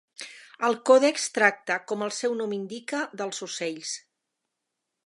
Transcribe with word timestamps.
El 0.69 0.77
còdex 0.89 1.27
tracta, 1.35 1.77
com 1.91 2.07
el 2.07 2.15
seu 2.21 2.35
nom 2.41 2.57
indica, 2.59 3.05
dels 3.23 3.47
ocells. 3.49 3.95